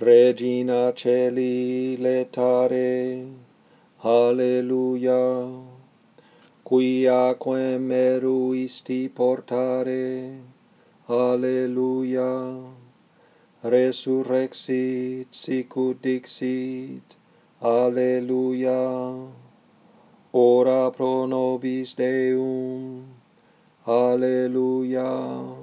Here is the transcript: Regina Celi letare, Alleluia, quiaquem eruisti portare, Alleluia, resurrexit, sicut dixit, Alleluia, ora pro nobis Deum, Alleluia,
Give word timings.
Regina 0.00 0.92
Celi 0.92 1.96
letare, 1.96 3.30
Alleluia, 4.02 5.52
quiaquem 6.66 7.92
eruisti 7.92 9.08
portare, 9.08 10.36
Alleluia, 11.08 12.72
resurrexit, 13.62 15.28
sicut 15.30 16.02
dixit, 16.02 17.14
Alleluia, 17.62 19.30
ora 20.32 20.90
pro 20.90 21.26
nobis 21.26 21.94
Deum, 21.94 23.04
Alleluia, 23.86 25.53